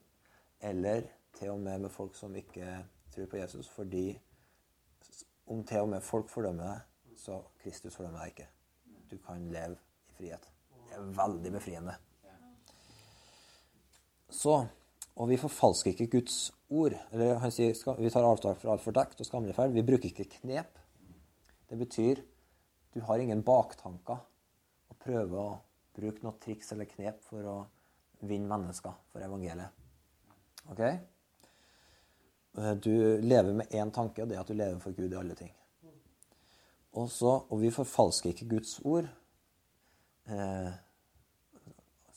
eller 0.61 1.06
til 1.37 1.52
og 1.52 1.61
med 1.61 1.85
med 1.87 1.92
folk 1.92 2.14
som 2.16 2.35
ikke 2.37 2.66
tror 3.14 3.30
på 3.30 3.40
Jesus, 3.40 3.68
fordi 3.68 4.18
om 5.47 5.62
til 5.64 5.85
og 5.85 5.88
med 5.88 6.02
folk 6.02 6.30
fordømmer 6.30 6.64
deg, 6.64 7.16
så 7.16 7.38
Kristus 7.62 7.95
fordømmer 7.97 8.25
deg 8.25 8.35
ikke. 8.35 8.49
Du 9.11 9.16
kan 9.23 9.47
leve 9.52 9.78
i 10.11 10.16
frihet. 10.18 10.49
Det 10.88 10.97
er 10.97 11.12
veldig 11.16 11.52
befriende. 11.52 11.95
Så, 14.30 14.56
og 15.14 15.28
vi 15.28 15.38
forfalsker 15.38 15.92
ikke 15.92 16.11
Guds 16.18 16.50
ord. 16.68 16.97
Eller 17.12 17.38
han 17.42 17.52
sier 17.54 17.76
vi 18.00 18.11
tar 18.11 18.26
avtak 18.26 18.59
fra 18.61 18.75
alt 18.75 18.85
fordekt 18.85 19.21
og 19.23 19.28
skammelig 19.28 19.54
ferd. 19.56 19.75
Vi 19.76 19.87
bruker 19.87 20.11
ikke 20.11 20.28
knep. 20.40 20.80
Det 21.71 21.78
betyr 21.78 22.23
du 22.95 23.02
har 23.04 23.21
ingen 23.21 23.42
baktanker 23.45 24.23
og 24.88 24.99
prøver 25.02 25.38
å 25.38 25.59
bruke 25.97 26.25
noe 26.25 26.38
triks 26.40 26.73
eller 26.73 26.88
knep 26.88 27.23
for 27.28 27.45
å 27.45 27.56
vinne 28.20 28.49
mennesker 28.49 28.94
for 29.12 29.25
evangeliet. 29.25 29.85
Ok? 30.70 30.80
Eh, 32.58 32.75
Du 32.75 33.20
lever 33.20 33.52
med 33.52 33.68
én 33.70 33.92
tanke, 33.92 34.23
og 34.23 34.28
det 34.28 34.37
er 34.37 34.40
at 34.40 34.49
du 34.49 34.54
lever 34.54 34.80
for 34.80 34.92
Gud 34.96 35.12
i 35.12 35.18
alle 35.18 35.35
ting. 35.35 35.52
Og, 36.96 37.11
så, 37.11 37.35
og 37.50 37.61
vi 37.61 37.70
forfalsker 37.70 38.32
ikke 38.32 38.49
Guds 38.49 38.78
ord. 38.85 39.08
Eh, 40.32 40.73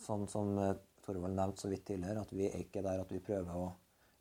sånn 0.06 0.26
som 0.32 0.56
eh, 0.58 0.78
Torvald 1.06 1.36
nevnte 1.36 1.66
så 1.66 1.72
vidt 1.72 1.86
tidligere, 1.90 2.24
at 2.24 2.32
vi 2.32 2.48
er 2.48 2.64
ikke 2.64 2.84
der 2.86 3.04
at 3.04 3.12
vi 3.12 3.20
prøver 3.24 3.60
å 3.60 3.70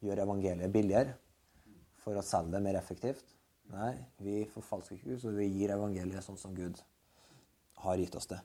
gjøre 0.02 0.24
evangeliet 0.26 0.72
billigere 0.72 1.14
for 2.02 2.18
å 2.18 2.24
selge 2.24 2.56
det 2.56 2.62
mer 2.64 2.78
effektivt. 2.80 3.34
Nei, 3.68 3.92
vi 4.24 4.42
forfalsker 4.48 4.96
ikke 4.96 5.12
Gud, 5.12 5.20
så 5.22 5.32
vi 5.36 5.48
gir 5.52 5.74
evangeliet 5.74 6.24
sånn 6.24 6.40
som 6.40 6.54
Gud 6.56 6.80
har 7.84 8.00
gitt 8.00 8.16
oss 8.16 8.30
det. 8.30 8.40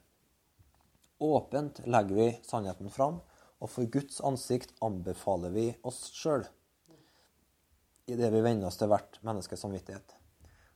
Åpent 1.24 1.80
legger 1.88 2.18
vi 2.18 2.28
sannheten 2.44 2.90
fram, 2.92 3.22
og 3.64 3.70
for 3.72 3.88
Guds 3.88 4.20
ansikt 4.28 4.74
anbefaler 4.84 5.54
vi 5.56 5.70
oss 5.88 6.10
sjøl 6.12 6.44
i 8.12 8.18
det 8.20 8.28
vi 8.34 8.42
venner 8.44 8.68
oss 8.68 8.76
til 8.80 8.90
hvert 8.92 9.20
menneskes 9.24 9.62
samvittighet. 9.64 10.16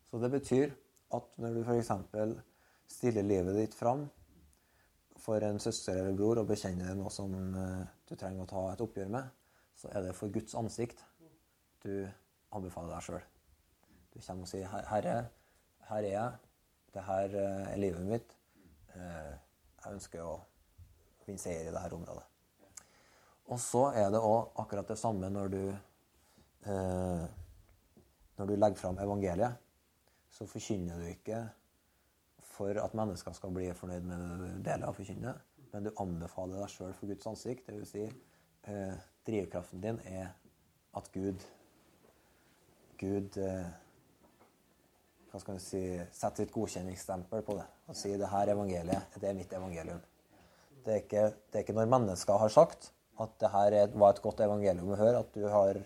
Så 0.07 0.19
det 0.23 0.29
betyr 0.31 0.71
at 1.17 1.33
når 1.41 1.57
du 1.57 1.63
f.eks. 1.65 1.91
stiller 2.87 3.25
livet 3.27 3.57
ditt 3.57 3.75
fram 3.75 4.05
for 5.19 5.43
en 5.43 5.59
søster 5.59 5.97
eller 5.99 6.15
bror 6.15 6.39
og 6.39 6.47
bekjenner 6.47 6.95
noe 6.95 7.11
som 7.11 7.33
eh, 7.35 7.83
du 8.07 8.15
trenger 8.15 8.45
å 8.45 8.47
ta 8.47 8.61
et 8.71 8.83
oppgjør 8.85 9.11
med, 9.11 9.27
så 9.75 9.91
er 9.91 10.07
det 10.07 10.15
for 10.15 10.31
Guds 10.31 10.55
ansikt 10.55 11.03
du 11.83 12.07
anbefaler 12.55 12.93
deg 12.95 13.03
sjøl. 13.09 13.25
Du 14.13 14.21
kommer 14.21 14.47
og 14.47 14.51
sier 14.53 14.71
"Her- 14.71 14.87
'Herre, 14.87 15.17
her 15.89 15.97
er 15.97 16.13
jeg. 16.13 16.31
Det 16.93 17.03
her 17.03 17.35
eh, 17.35 17.73
er 17.73 17.83
livet 17.83 18.07
mitt. 18.07 18.37
Jeg 19.87 19.95
ønsker 19.95 20.23
å 20.27 20.33
vinne 21.23 21.39
seier 21.39 21.69
i 21.69 21.71
dette 21.71 21.95
området'. 21.95 22.25
Og 23.47 23.59
så 23.63 23.85
er 23.95 24.09
det 24.11 24.19
òg 24.19 24.57
akkurat 24.59 24.89
det 24.91 24.97
samme 24.99 25.29
når 25.31 25.53
du 25.53 25.61
eh, 26.67 27.27
Når 28.37 28.45
du 28.45 28.55
legger 28.55 28.77
fram 28.77 28.99
evangeliet, 29.01 29.55
så 30.29 30.45
forkynner 30.45 30.99
du 30.99 31.07
ikke 31.09 31.39
for 32.37 32.77
at 32.77 32.93
mennesker 32.93 33.33
skal 33.33 33.49
bli 33.55 33.71
fornøyd 33.73 34.03
med 34.05 34.19
det 34.19 34.35
du 34.37 34.59
deler 34.67 34.85
av 34.85 34.93
forkynnet, 34.93 35.39
men 35.71 35.87
du 35.87 35.89
anbefaler 35.97 36.59
deg 36.61 36.69
sjøl 36.69 36.93
for 36.93 37.09
Guds 37.09 37.29
ansikt. 37.31 37.65
Det 37.65 37.79
vil 37.79 37.87
si, 37.89 38.03
eh, 38.69 38.93
drivkraften 39.25 39.81
din 39.81 39.97
er 40.05 40.35
at 40.93 41.09
Gud 41.15 41.47
Gud 42.97 43.37
eh, 43.37 43.65
hva 45.37 45.43
skal 45.43 45.59
si, 45.61 45.81
sette 46.15 46.41
sitt 46.41 46.53
godkjenningsstempel 46.55 47.43
på 47.45 47.57
det 47.59 47.65
og 47.87 47.97
si 47.97 48.15
det 48.17 48.29
her 48.31 48.49
evangeliet, 48.51 49.17
det 49.21 49.29
er 49.29 49.35
mitt 49.37 49.53
evangelium. 49.53 49.99
Det 50.83 50.93
er 50.93 51.03
ikke, 51.03 51.25
det 51.51 51.59
er 51.59 51.65
ikke 51.65 51.75
når 51.77 51.91
mennesker 51.93 52.41
har 52.41 52.53
sagt 52.53 52.89
at 53.21 53.33
det 53.41 53.51
her 53.53 53.75
er, 53.83 53.93
var 53.93 54.15
et 54.15 54.21
godt 54.23 54.41
evangelium 54.45 54.93
å 54.93 54.99
høre, 54.99 55.21
at 55.21 55.37
du 55.37 55.45
har, 55.49 55.79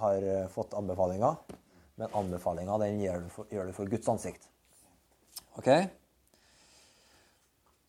har 0.00 0.26
eh, 0.32 0.48
fått 0.52 0.76
anbefalinger, 0.78 1.38
men 2.00 2.16
anbefalinga 2.16 2.76
gjør 2.88 3.26
gjør 3.52 3.68
du 3.68 3.74
for 3.76 3.92
Guds 3.92 4.08
ansikt. 4.12 4.48
Ok? 5.60 5.68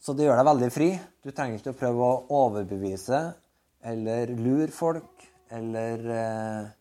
Så 0.02 0.16
det 0.18 0.26
gjør 0.26 0.40
deg 0.40 0.50
veldig 0.50 0.70
fri. 0.74 0.90
Du 1.22 1.30
trenger 1.32 1.60
ikke 1.60 1.76
å 1.76 1.78
prøve 1.78 2.08
å 2.08 2.42
overbevise 2.42 3.22
eller 3.88 4.34
lure 4.36 4.72
folk 4.74 5.28
eller 5.54 6.12
eh, 6.16 6.72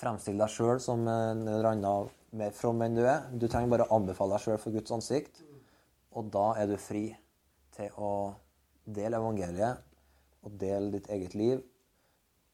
fremstille 0.00 0.40
deg 0.40 0.54
sjøl 0.54 0.80
som 0.82 1.02
en 1.08 1.44
eller 1.44 1.72
annen 1.72 2.10
mer 2.36 2.52
from 2.54 2.82
enn 2.84 2.96
du 2.96 3.02
er. 3.04 3.26
Du 3.32 3.48
trenger 3.48 3.72
bare 3.72 3.88
å 3.88 3.98
anbefale 3.98 4.36
deg 4.36 4.44
sjøl 4.44 4.60
for 4.62 4.74
Guds 4.74 4.94
ansikt, 4.94 5.42
og 6.14 6.30
da 6.34 6.46
er 6.58 6.70
du 6.70 6.76
fri 6.80 7.08
til 7.76 7.98
å 7.98 8.12
dele 8.84 9.20
evangeliet 9.20 9.84
og 10.46 10.56
dele 10.60 10.94
ditt 10.96 11.10
eget 11.12 11.36
liv. 11.38 11.60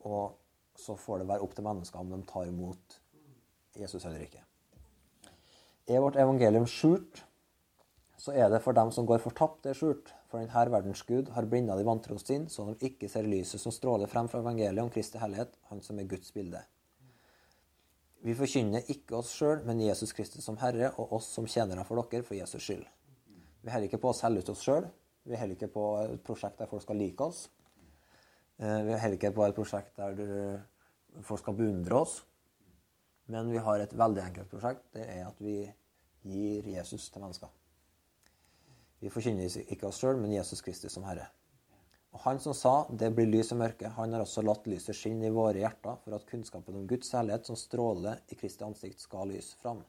Og 0.07 0.37
så 0.77 0.97
får 1.01 1.23
det 1.23 1.31
være 1.31 1.45
opp 1.45 1.55
til 1.57 1.67
mennesker 1.67 2.03
om 2.03 2.13
de 2.13 2.21
tar 2.29 2.51
imot 2.51 2.99
Jesus 3.77 4.05
eller 4.05 4.27
ikke. 4.27 4.43
Er 5.87 6.03
vårt 6.03 6.19
evangelium 6.19 6.67
skjult, 6.69 7.23
så 8.19 8.33
er 8.35 8.49
det 8.51 8.63
for 8.65 8.75
dem 8.75 8.91
som 8.91 9.07
går 9.07 9.21
fortapt, 9.23 9.63
det 9.63 9.75
er 9.75 9.79
skjult. 9.79 10.11
For 10.27 10.43
denne 10.43 10.73
verdens 10.73 11.05
Gud 11.07 11.29
har 11.37 11.47
blinda 11.47 11.77
de 11.79 11.85
vantro 11.87 12.17
sinn, 12.19 12.49
så 12.51 12.65
de 12.67 12.89
ikke 12.89 13.09
ser 13.13 13.29
lyset 13.29 13.63
som 13.63 13.75
stråler 13.75 14.11
frem 14.11 14.27
fra 14.29 14.41
evangeliet 14.43 14.83
om 14.83 14.91
Kristi 14.91 15.21
hellighet, 15.23 15.55
Han 15.71 15.83
som 15.85 16.01
er 16.01 16.09
Guds 16.11 16.33
bilde. 16.35 16.65
Vi 18.25 18.35
forkynner 18.35 18.87
ikke 18.91 19.19
oss 19.19 19.33
sjøl, 19.37 19.61
men 19.67 19.83
Jesus 19.85 20.13
Kristus 20.17 20.45
som 20.45 20.57
Herre, 20.61 20.93
og 20.97 21.13
oss 21.19 21.29
som 21.37 21.47
tjenere 21.47 21.85
for 21.87 22.01
dere 22.01 22.25
for 22.27 22.39
Jesus 22.39 22.63
skyld. 22.63 22.87
Vi 23.63 23.73
holder 23.73 23.91
ikke 23.91 24.01
på 24.03 24.13
å 24.13 24.17
selge 24.17 24.45
ut 24.45 24.53
oss 24.55 24.65
sjøl. 24.65 24.87
Vi 25.27 25.37
holder 25.37 25.57
ikke 25.57 25.73
på 25.75 25.85
et 26.05 26.23
prosjekt 26.27 26.59
der 26.63 26.71
folk 26.71 26.85
skal 26.85 26.99
like 27.03 27.25
oss. 27.25 27.49
Eh, 28.59 28.83
Vi 28.87 28.95
holder 28.95 29.19
ikke 29.19 29.35
på 29.35 29.45
et 29.47 29.55
prosjekt 29.55 29.97
der 29.97 30.65
folk 31.23 31.43
skal 31.43 31.59
beundre 31.59 32.01
oss. 32.01 32.21
Men 33.27 33.51
vi 33.51 33.59
har 33.59 33.83
et 33.83 33.99
veldig 33.99 34.23
enkelt 34.23 34.51
prosjekt. 34.51 34.85
Det 34.95 35.03
er 35.03 35.27
at 35.27 35.41
vi 35.43 35.59
gir 36.27 36.69
Jesus 36.77 37.11
til 37.11 37.23
mennesker. 37.23 37.51
Vi 39.01 39.11
forkynner 39.11 39.51
ikke 39.67 39.91
oss 39.91 39.99
sjøl, 40.01 40.17
men 40.17 40.33
Jesus 40.33 40.63
Kristus 40.63 40.95
som 40.95 41.05
Herre. 41.05 41.27
Og 42.17 42.23
Han 42.23 42.39
som 42.41 42.55
sa 42.55 42.87
'det 42.89 43.11
blir 43.15 43.27
lys 43.29 43.53
og 43.53 43.59
mørke', 43.59 43.91
han 43.93 44.13
har 44.13 44.23
også 44.25 44.43
latt 44.43 44.67
lyset 44.67 44.97
skinne 44.97 45.27
i 45.27 45.35
våre 45.39 45.61
hjerter 45.61 45.99
for 46.03 46.15
at 46.17 46.25
kunnskapen 46.31 46.75
om 46.75 46.87
Guds 46.89 47.13
herlighet 47.13 47.45
som 47.45 47.57
stråler 47.57 48.23
i 48.33 48.39
Kristi 48.41 48.65
ansikt, 48.65 49.01
skal 49.01 49.29
lyse 49.29 49.57
fram. 49.61 49.85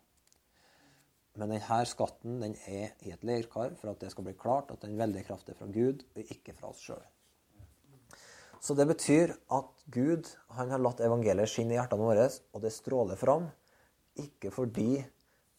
Men 1.37 1.53
denne 1.53 1.85
skatten 1.85 2.41
den 2.41 2.57
er 2.67 2.91
i 3.05 3.13
et 3.13 3.23
leirkar 3.23 3.77
for 3.79 3.93
at 3.93 4.01
det 4.01 4.11
skal 4.11 4.27
bli 4.27 4.33
klart 4.33 4.71
at 4.71 4.81
den 4.81 4.97
veldige 4.97 5.23
kraft 5.23 5.47
er 5.47 5.55
fra 5.55 5.69
Gud, 5.71 6.03
og 6.17 6.35
ikke 6.35 6.53
fra 6.53 6.67
oss 6.67 6.83
sjøl. 6.83 7.05
Så 8.59 8.75
det 8.75 8.87
betyr 8.87 9.31
at 9.31 9.87
Gud 9.89 10.27
han 10.59 10.69
har 10.69 10.83
latt 10.83 10.99
evangeliet 10.99 11.47
skinne 11.47 11.77
i 11.77 11.79
hjertene 11.79 12.09
våre, 12.11 12.29
og 12.53 12.61
det 12.61 12.73
stråler 12.75 13.15
fram. 13.15 13.47
Ikke 14.19 14.51
fordi 14.51 14.99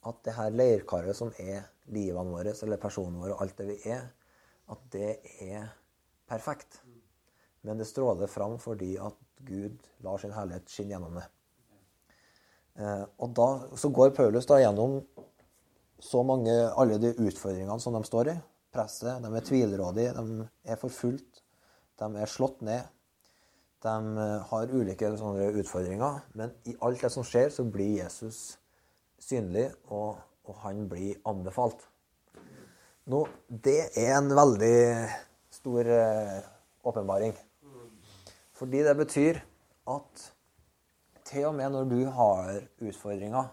at 0.05 0.25
det 0.25 0.37
her 0.37 0.51
leirkaret 0.51 1.17
som 1.17 1.33
er 1.39 1.63
livene 1.87 2.29
våre, 2.29 2.53
eller 2.63 2.77
personen 2.77 3.17
våre, 3.23 3.33
og 3.33 3.43
alt 3.47 3.57
det 3.57 3.71
vi 3.73 3.83
er, 3.89 4.11
at 4.69 4.89
det 4.93 5.13
er 5.41 5.71
perfekt. 6.29 6.81
Men 7.67 7.81
det 7.81 7.89
stråler 7.89 8.31
fram 8.31 8.59
fordi 8.63 8.95
at 9.03 9.17
Gud 9.47 9.83
lar 10.05 10.21
sin 10.21 10.35
herlighet 10.35 10.71
skinne 10.71 10.95
gjennom 10.95 11.19
det. 11.19 11.27
Eh, 12.79 13.05
og 13.19 13.35
da, 13.35 13.49
så 13.79 13.91
går 13.95 14.15
Paulus 14.17 14.47
da 14.47 14.61
gjennom 14.63 15.01
så 15.99 16.23
mange, 16.23 16.55
alle 16.79 16.99
de 17.03 17.11
utfordringene 17.17 17.81
som 17.83 17.97
de 17.97 18.05
står 18.07 18.33
i. 18.35 18.37
Presset, 18.75 19.19
de 19.25 19.33
er 19.35 19.47
tvilrådige, 19.47 20.15
de 20.15 20.47
er 20.69 20.79
forfulgt, 20.79 21.43
de 21.99 22.09
er 22.23 22.31
slått 22.31 22.63
ned. 22.67 22.87
De 23.83 24.23
eh, 24.23 24.49
har 24.51 24.75
ulike 24.75 25.11
sånne 25.19 25.51
utfordringer, 25.59 26.23
men 26.39 26.55
i 26.71 26.77
alt 26.85 27.03
det 27.03 27.13
som 27.15 27.27
skjer, 27.27 27.51
så 27.55 27.67
blir 27.67 27.99
Jesus 28.01 28.59
synlig, 29.23 29.69
og, 29.91 30.19
og 30.47 30.61
han 30.63 30.87
blir 30.91 31.19
anbefalt. 31.27 31.83
Nå, 33.09 33.25
det 33.49 33.81
er 33.97 34.19
en 34.19 34.31
veldig 34.37 34.79
stor 35.69 35.87
eh, 35.87 36.43
åpenbaring. 36.83 37.33
Fordi 38.53 38.83
det 38.83 38.95
betyr 38.97 39.41
at 39.87 40.35
til 41.29 41.45
og 41.47 41.55
med 41.55 41.71
når 41.71 41.89
du 41.91 42.05
har 42.09 42.61
utfordringer, 42.81 43.51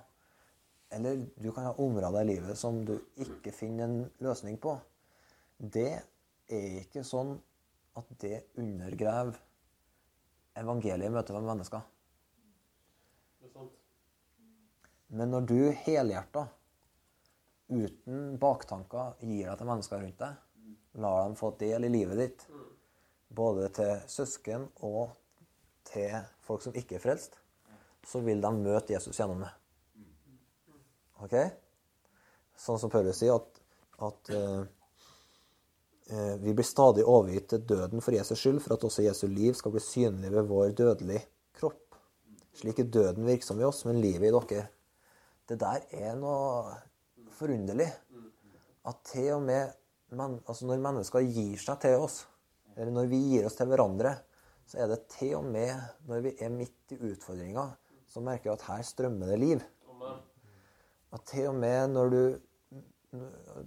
eller 0.91 1.25
du 1.43 1.51
kan 1.51 1.67
ha 1.67 1.73
områder 1.75 2.21
i 2.21 2.29
livet 2.29 2.57
som 2.57 2.85
du 2.87 2.95
ikke 3.19 3.51
finner 3.51 3.83
en 3.85 4.05
løsning 4.23 4.55
på, 4.61 4.77
det 5.59 5.91
er 6.47 6.79
ikke 6.85 7.03
sånn 7.03 7.35
at 7.99 8.15
det 8.21 8.45
undergraver 8.59 9.35
evangeliet 10.55 11.09
i 11.09 11.11
møte 11.11 11.35
med 11.35 11.49
mennesker. 11.49 11.83
Er. 13.43 13.67
Men 15.07 15.31
når 15.35 15.51
du 15.51 15.59
helhjerta, 15.83 16.47
uten 17.67 18.39
baktanker, 18.39 19.19
gir 19.19 19.49
deg 19.49 19.59
til 19.59 19.69
mennesker 19.69 20.01
rundt 20.01 20.19
deg, 20.23 20.44
lar 21.01 21.25
dem 21.25 21.35
få 21.35 21.51
del 21.59 21.87
i 21.87 21.91
livet 21.91 22.19
ditt, 22.19 22.45
både 23.35 23.67
til 23.75 24.05
søsken 24.07 24.69
og 24.87 25.11
til 25.89 26.13
folk 26.45 26.63
som 26.63 26.75
ikke 26.77 26.97
er 26.97 27.03
frelst, 27.03 27.39
så 28.05 28.21
vil 28.23 28.41
de 28.41 28.51
møte 28.55 28.93
Jesus 28.93 29.17
gjennom 29.17 29.41
det. 29.43 29.51
Ok? 31.25 31.35
Sånn 32.59 32.79
som 32.79 32.91
Paulus 32.91 33.19
sier, 33.19 33.35
at, 33.35 33.61
at 34.05 34.31
eh, 34.35 34.63
vi 36.41 36.53
blir 36.53 36.67
stadig 36.67 37.05
overgitt 37.05 37.49
til 37.51 37.65
døden 37.67 38.03
for 38.03 38.15
Jesus 38.15 38.39
skyld, 38.39 38.61
for 38.63 38.75
at 38.75 38.85
også 38.87 39.07
Jesu 39.07 39.25
liv 39.31 39.53
skal 39.57 39.73
bli 39.75 39.83
synlig 39.83 40.31
ved 40.31 40.51
vår 40.51 40.75
dødelige 40.77 41.25
kropp. 41.57 41.97
Slik 42.55 42.79
er 42.79 42.93
døden 42.93 43.27
virksom 43.27 43.59
i 43.59 43.67
oss, 43.67 43.83
men 43.87 44.03
livet 44.03 44.29
i 44.29 44.35
dere. 44.35 44.67
Det 45.45 45.57
der 45.61 45.83
er 45.93 46.15
noe 46.17 46.77
forunderlig. 47.35 47.89
At 48.85 49.01
til 49.09 49.33
og 49.35 49.43
med 49.47 49.73
men, 50.13 50.39
altså 50.45 50.67
når 50.69 50.83
mennesker 50.83 51.25
gir 51.25 51.57
seg 51.61 51.79
til 51.81 52.03
oss, 52.05 52.21
eller 52.75 52.93
når 52.93 53.09
vi 53.11 53.21
gir 53.31 53.47
oss 53.47 53.57
til 53.57 53.69
hverandre, 53.71 54.13
så 54.65 54.81
er 54.81 54.89
det 54.91 55.05
til 55.13 55.37
og 55.39 55.47
med 55.47 55.73
når 56.09 56.25
vi 56.25 56.33
er 56.41 56.53
midt 56.53 56.93
i 56.95 56.99
utfordringa, 57.11 57.69
så 58.09 58.23
merker 58.23 58.49
vi 58.49 58.53
at 58.55 58.67
her 58.69 58.83
strømmer 58.85 59.31
det 59.31 59.39
liv. 59.41 59.63
At 61.13 61.25
til 61.29 61.49
og 61.51 61.57
med 61.61 61.95
når 61.95 62.13
du 62.15 62.21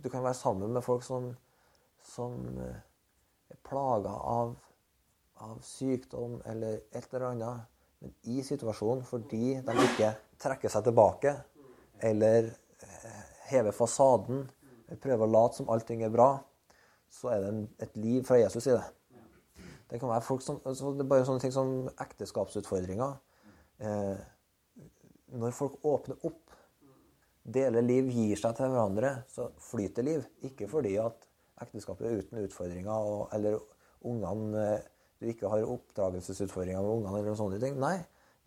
Du 0.03 0.11
kan 0.13 0.21
være 0.23 0.35
sammen 0.35 0.73
med 0.73 0.83
folk 0.85 1.03
som, 1.03 1.31
som 2.05 2.33
eh, 2.61 2.81
er 3.49 3.57
plaga 3.65 4.11
av, 4.13 4.51
av 5.41 5.63
sykdom 5.65 6.43
eller 6.45 6.83
et 6.93 7.07
eller 7.15 7.25
annet, 7.31 7.63
men 8.03 8.13
i 8.29 8.43
situasjonen 8.45 9.01
fordi 9.09 9.55
de 9.65 9.77
ikke 9.87 10.11
trekker 10.45 10.69
seg 10.69 10.85
tilbake 10.85 11.33
eller 12.11 12.51
eh, 12.51 13.23
hever 13.49 13.73
fasaden 13.73 14.45
prøver 14.97 15.27
å 15.27 15.31
late 15.31 15.61
som 15.61 15.69
allting 15.73 16.05
er 16.07 16.13
bra, 16.13 16.31
så 17.13 17.33
er 17.33 17.43
det 17.43 17.53
en, 17.53 17.63
et 17.85 18.01
liv 18.01 18.25
fra 18.29 18.39
Jesus 18.41 18.69
i 18.69 18.75
det. 18.77 18.87
Det 19.89 20.01
kan 20.01 20.11
være 20.11 20.25
folk 20.25 20.43
som, 20.45 20.59
altså 20.69 20.93
det 20.97 21.05
er 21.05 21.13
bare 21.13 21.25
sånne 21.29 21.41
ting 21.41 21.55
som 21.55 21.89
ekteskapsutfordringer. 22.05 23.15
Eh, 23.85 24.21
når 25.41 25.57
folk 25.57 25.79
åpner 25.89 26.21
opp, 26.29 26.45
deler 27.49 27.85
liv, 27.85 28.11
gir 28.13 28.37
seg 28.37 28.57
til 28.59 28.69
hverandre, 28.69 29.15
så 29.33 29.49
flyter 29.71 30.05
liv. 30.05 30.27
Ikke 30.45 30.69
fordi 30.69 30.99
at 31.01 31.25
ekteskapet 31.65 32.09
er 32.09 32.21
uten 32.21 32.43
utfordringer, 32.45 32.93
og, 32.93 33.29
eller 33.37 33.57
ungene 34.09 34.65
eh, 34.67 34.89
du 35.19 35.27
ikke 35.33 35.51
har 35.51 35.67
oppdragelsesutfordringer 35.67 36.85
med 36.85 36.99
ungene, 36.99 37.23
eller 37.23 37.39
sånne 37.39 37.61
ting. 37.63 37.79
Nei, 37.81 37.97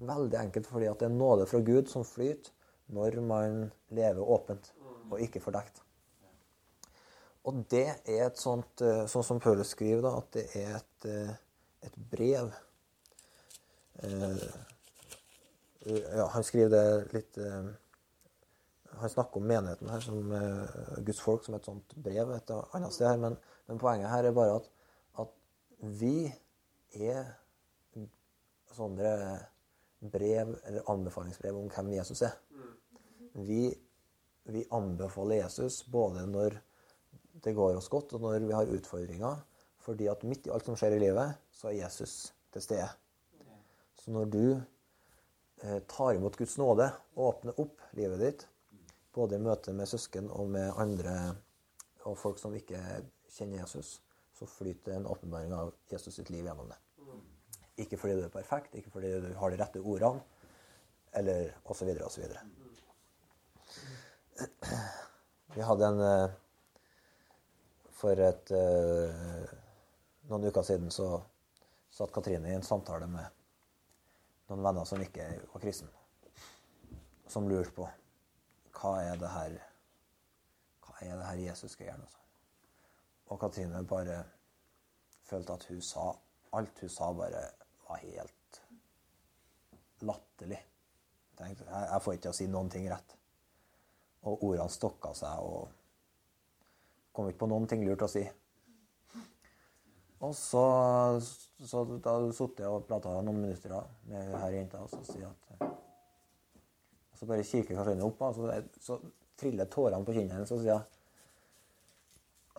veldig 0.02 0.38
enkelt 0.46 0.70
fordi 0.70 0.88
at 0.90 1.02
det 1.02 1.10
er 1.10 1.18
nåde 1.18 1.48
fra 1.50 1.60
Gud 1.66 1.90
som 1.92 2.06
flyter 2.08 2.54
når 2.92 3.20
man 3.24 3.66
lever 3.96 4.22
åpent 4.36 4.72
og 5.12 5.20
ikke 5.24 5.42
fordekt. 5.44 5.82
Og 7.50 7.64
det 7.74 7.88
er 8.06 8.28
et 8.28 8.38
sånt, 8.38 8.82
eh, 8.86 9.06
sånn 9.10 9.26
som 9.26 9.40
Paulus 9.42 9.74
skriver, 9.74 10.04
da, 10.06 10.12
at 10.20 10.28
det 10.36 10.44
er 10.60 10.76
et, 10.78 11.06
eh, 11.10 11.32
et 11.88 11.96
brev. 12.12 12.52
Eh, 14.06 14.44
ja, 15.90 16.28
han 16.30 16.44
skriver 16.46 16.70
det 16.70 17.14
litt 17.14 17.38
Han 19.02 19.10
snakker 19.10 19.38
om 19.38 19.48
menigheten 19.50 19.90
her 19.90 20.02
som 20.04 20.34
Guds 21.06 21.22
folk 21.22 21.44
som 21.44 21.56
et 21.56 21.66
sånt 21.66 21.96
brev 21.96 22.30
et 22.36 22.52
annet 22.52 22.94
sted 22.94 23.08
her, 23.08 23.18
men, 23.18 23.38
men 23.68 23.80
poenget 23.82 24.12
her 24.12 24.28
er 24.28 24.36
bare 24.36 24.60
at, 24.60 24.68
at 25.24 25.32
vi 25.98 26.30
er 26.94 27.32
sånne 28.76 29.14
brev 30.14 30.54
eller 30.68 30.92
anbefalingsbrev 30.92 31.58
om 31.58 31.72
hvem 31.74 31.94
Jesus 31.96 32.22
er. 32.28 32.38
Vi, 33.34 33.72
vi 34.54 34.68
anbefaler 34.72 35.42
Jesus 35.42 35.82
både 35.90 36.28
når 36.30 36.60
det 37.44 37.56
går 37.58 37.78
oss 37.78 37.90
godt, 37.92 38.14
og 38.14 38.24
når 38.24 38.46
vi 38.46 38.56
har 38.56 38.76
utfordringer. 38.76 39.42
Fordi 39.82 40.08
at 40.12 40.24
midt 40.30 40.48
i 40.48 40.54
alt 40.54 40.68
som 40.68 40.78
skjer 40.78 40.96
i 40.96 41.02
livet, 41.02 41.40
så 41.56 41.72
er 41.72 41.80
Jesus 41.80 42.34
til 42.54 42.62
stede. 42.62 42.90
Så 43.98 44.14
når 44.14 44.30
du 44.34 44.46
eh, 44.54 45.80
tar 45.90 46.14
imot 46.14 46.38
Guds 46.38 46.58
nåde, 46.62 46.92
åpner 47.18 47.58
opp 47.62 47.82
livet 47.98 48.22
ditt, 48.22 48.46
både 49.14 49.38
i 49.38 49.44
møte 49.44 49.74
med 49.76 49.90
søsken 49.90 50.30
og 50.32 50.54
med 50.54 50.72
andre 50.80 51.16
og 52.08 52.18
folk 52.18 52.40
som 52.42 52.54
ikke 52.58 52.80
kjenner 53.30 53.62
Jesus, 53.62 54.00
så 54.38 54.48
flyter 54.50 54.96
en 54.96 55.10
åpenbaring 55.10 55.54
av 55.54 55.74
Jesus 55.92 56.16
sitt 56.18 56.32
liv 56.34 56.46
gjennom 56.48 56.70
det. 56.72 56.80
Ikke 57.84 57.98
fordi 57.98 58.18
du 58.18 58.24
er 58.26 58.34
perfekt, 58.34 58.76
ikke 58.78 58.94
fordi 58.94 59.12
du 59.22 59.30
har 59.38 59.52
de 59.52 59.60
rette 59.62 59.82
ordene, 59.82 60.22
eller 61.18 61.52
osv. 61.70 61.90
osv. 62.06 62.24
Vi 65.56 65.66
hadde 65.68 65.88
en 65.88 66.02
eh, 66.06 66.36
For 68.02 68.18
et, 68.18 68.52
eh, 68.52 69.50
noen 70.30 70.48
uker 70.50 70.66
siden 70.66 70.90
så 70.90 71.20
satt 71.94 72.14
Katrine 72.14 72.50
i 72.50 72.56
en 72.58 72.66
samtale 72.66 73.06
med 73.08 73.42
noen 74.50 74.64
venner 74.66 74.88
som 74.90 75.02
ikke 75.04 75.28
var 75.52 75.62
kristne, 75.62 75.92
som 77.30 77.50
lurte 77.50 77.76
på 77.76 77.86
hva 78.80 78.94
er 79.04 79.20
det 79.22 79.30
her 79.30 79.58
hva 80.82 80.96
er 81.06 81.14
det 81.20 81.28
her 81.28 81.44
Jesus 81.44 81.76
skal 81.76 81.92
gjøre. 81.92 82.08
Og, 83.28 83.38
Katrine 83.40 83.84
bare 83.88 84.24
følte 85.30 85.54
at 85.54 85.68
hun 85.70 85.82
sa 85.86 86.08
alt 86.58 86.82
hun 86.82 86.92
sa, 86.92 87.12
bare 87.14 87.44
var 87.86 88.02
helt 88.02 88.62
latterlig. 90.02 90.60
Tenkte, 91.38 91.70
jeg, 91.70 91.86
jeg 91.92 92.02
får 92.02 92.18
ikke 92.18 92.26
til 92.26 92.34
å 92.34 92.40
si 92.40 92.50
noen 92.50 92.74
ting 92.74 92.90
rett. 92.90 93.16
Og 94.26 94.44
ordene 94.50 94.74
stokka 94.74 95.14
seg 95.18 95.46
og 95.46 95.70
kom 97.12 97.30
ikke 97.30 97.44
på 97.44 97.50
noen 97.52 97.68
ting 97.70 97.84
lurt 97.86 98.06
å 98.06 98.10
si. 98.12 98.24
Og 100.22 100.36
så, 100.38 100.64
så 101.66 101.84
da 101.98 102.14
satt 102.36 102.62
jeg 102.62 102.70
og 102.70 102.86
prata 102.90 103.16
noen 103.26 103.42
minutter 103.42 103.74
med 104.10 104.36
her 104.38 104.54
jenta, 104.54 104.84
og 104.84 104.92
så 104.92 105.02
sier 105.08 105.30
at 105.30 105.38
og 105.62 107.18
Så 107.18 107.28
bare 107.30 107.46
kikker 107.46 107.78
Katrine 107.78 108.06
opp, 108.06 108.22
og 108.26 108.38
så, 108.38 108.62
så 108.82 108.98
triller 109.38 109.70
tårene 109.70 110.06
på 110.06 110.14
kinnet 110.16 110.36
hennes, 110.38 110.54
og 110.54 110.62
sier 110.62 110.82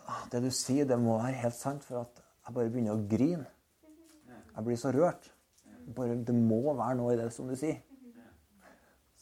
«Ah, 0.03 0.25
Det 0.31 0.43
du 0.43 0.51
sier, 0.51 0.87
det 0.87 0.99
må 0.99 1.17
være 1.19 1.39
helt 1.45 1.57
sant, 1.57 1.85
for 1.87 2.03
at 2.03 2.23
jeg 2.47 2.55
bare 2.57 2.71
begynner 2.75 2.99
å 2.99 3.07
grine. 3.11 3.47
Jeg 4.53 4.67
blir 4.67 4.79
så 4.79 4.91
rørt. 4.95 5.31
Bare, 5.95 6.17
det 6.19 6.35
må 6.35 6.61
være 6.75 6.97
noe 6.99 7.15
i 7.15 7.19
det 7.19 7.29
som 7.35 7.51
du 7.51 7.55
sier. 7.59 7.79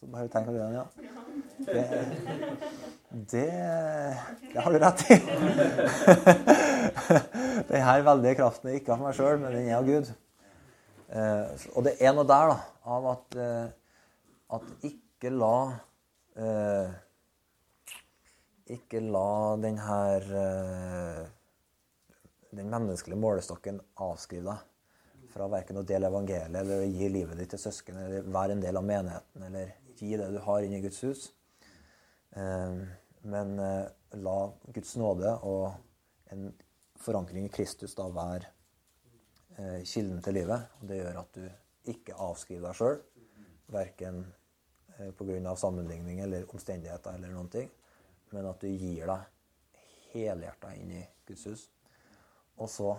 Så 0.00 0.08
bare 0.08 0.28
tenk 0.32 0.48
på 0.48 0.54
det, 0.56 0.64
ja. 0.72 0.86
Det, 1.60 1.82
det, 3.11 3.51
det 4.53 4.61
har 4.62 4.73
du 4.73 4.79
rett 4.79 5.11
i. 5.11 5.16
Denne 7.70 8.03
veldige 8.07 8.38
kraften 8.38 8.70
er 8.70 8.79
ikke 8.79 8.94
av 8.94 9.01
meg 9.03 9.14
sjøl, 9.18 9.38
men 9.42 9.51
den 9.57 9.66
er 9.66 9.77
av 9.81 9.87
Gud. 9.88 10.07
Eh, 11.11 11.44
og 11.75 11.81
det 11.88 11.94
er 11.99 12.14
noe 12.14 12.29
der 12.31 12.46
da, 12.53 12.59
av 12.94 13.03
at, 13.16 13.27
eh, 13.35 13.68
at 14.55 14.64
ikke 14.87 15.31
la 15.35 15.57
eh, 16.38 16.88
Ikke 18.70 19.03
la 19.03 19.59
den 19.59 19.79
her 19.83 20.20
eh, 20.44 21.23
den 22.55 22.70
menneskelige 22.70 23.18
målestokken 23.18 23.81
avskrive 24.07 24.53
deg 24.53 24.59
fra 25.31 25.46
verken 25.51 25.79
å 25.79 25.85
dele 25.87 26.09
evangeliet 26.11 26.57
eller 26.59 26.83
å 26.83 26.87
gi 26.87 27.11
livet 27.11 27.38
ditt 27.38 27.53
til 27.55 27.62
søsken 27.62 27.99
eller 28.03 28.31
være 28.35 28.57
en 28.57 28.62
del 28.62 28.79
av 28.79 28.87
menigheten 28.87 29.44
eller 29.46 29.75
gi 29.99 30.16
det 30.18 30.31
du 30.33 30.38
har 30.42 30.64
inn 30.64 30.79
i 30.79 30.81
Guds 30.83 31.03
hus. 31.07 31.27
Eh, 32.38 32.81
men 33.22 33.59
eh, 33.59 33.87
la 34.22 34.38
Guds 34.74 34.96
nåde 34.96 35.33
og 35.46 35.72
en 36.33 36.50
forankring 37.00 37.46
i 37.46 37.52
Kristus 37.52 37.94
da 37.98 38.09
være 38.12 38.48
eh, 39.56 39.80
kilden 39.85 40.22
til 40.24 40.38
livet. 40.40 40.68
Det 40.80 41.00
gjør 41.00 41.20
at 41.22 41.37
du 41.37 41.90
ikke 41.90 42.16
avskriver 42.20 42.68
deg 42.68 42.78
sjøl, 42.78 43.02
verken 43.72 44.22
eh, 44.98 45.11
pga. 45.16 45.56
sammenligning 45.56 46.20
eller 46.20 46.48
omstendigheter 46.54 47.16
eller 47.16 47.35
noen 47.35 47.50
ting, 47.52 47.70
men 48.30 48.46
at 48.46 48.61
du 48.61 48.68
gir 48.68 49.11
deg 49.11 49.85
helhjerta 50.12 50.74
inn 50.76 50.96
i 51.00 51.04
Guds 51.26 51.46
hus. 51.46 51.68
Og 52.61 52.70
så 52.70 52.94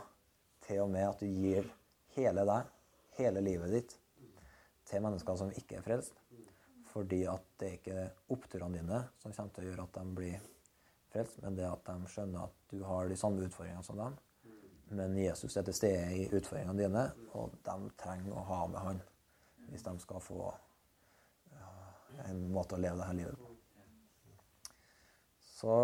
til 0.66 0.84
og 0.86 0.92
med 0.94 1.08
at 1.10 1.20
du 1.20 1.28
gir 1.28 1.68
hele 2.16 2.46
deg, 2.48 2.70
hele 3.18 3.44
livet 3.44 3.74
ditt, 3.76 3.98
til 4.88 5.04
mennesker 5.04 5.38
som 5.40 5.52
ikke 5.56 5.80
er 5.80 5.86
frelst. 5.86 6.18
Fordi 6.92 7.22
at 7.30 7.46
det 7.60 7.68
er 7.68 7.78
ikke 7.78 8.08
oppturene 8.36 8.82
dine 8.82 9.04
som 9.22 9.34
kommer 9.36 9.54
til 9.56 9.64
å 9.64 9.70
gjøre 9.70 9.86
at 9.88 10.00
de 10.00 10.16
blir 10.18 10.50
frelst, 11.12 11.40
men 11.44 11.56
det 11.56 11.68
at 11.68 11.88
de 11.88 12.12
skjønner 12.12 12.48
at 12.48 12.58
du 12.72 12.84
har 12.88 13.08
de 13.08 13.20
samme 13.20 13.46
utfordringene 13.48 13.86
som 13.86 14.00
dem. 14.00 14.18
Men 14.92 15.16
Jesus 15.16 15.56
er 15.56 15.64
til 15.68 15.76
stede 15.76 16.10
i 16.18 16.28
utfordringene 16.28 16.76
dine, 16.84 17.06
og 17.40 17.56
de 17.64 17.94
trenger 18.00 18.36
å 18.36 18.44
ha 18.50 18.66
med 18.68 18.84
han 18.84 19.02
hvis 19.72 19.86
de 19.86 19.94
skal 20.04 20.20
få 20.20 20.50
en 22.28 22.42
måte 22.52 22.76
å 22.76 22.82
leve 22.82 23.00
dette 23.00 23.16
livet 23.16 23.40
på. 23.40 23.48
Så, 25.40 25.76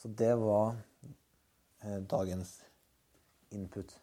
så 0.00 0.10
det 0.22 0.32
var 0.40 0.74
eh, 1.84 2.00
dagens 2.10 2.56
input. 3.54 3.94